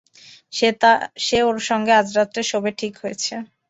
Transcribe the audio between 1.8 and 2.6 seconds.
আজ রাত্রে